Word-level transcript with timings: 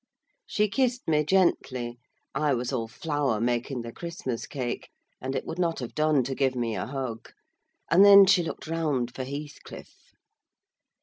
She 0.47 0.67
kissed 0.67 1.07
me 1.07 1.23
gently: 1.23 1.99
I 2.33 2.55
was 2.55 2.73
all 2.73 2.87
flour 2.87 3.39
making 3.39 3.83
the 3.83 3.91
Christmas 3.91 4.47
cake, 4.47 4.89
and 5.21 5.35
it 5.35 5.45
would 5.45 5.59
not 5.59 5.77
have 5.77 5.93
done 5.93 6.23
to 6.23 6.33
give 6.33 6.55
me 6.55 6.75
a 6.75 6.87
hug; 6.87 7.29
and 7.91 8.03
then 8.03 8.25
she 8.25 8.41
looked 8.41 8.65
round 8.65 9.13
for 9.13 9.23
Heathcliff. 9.23 10.15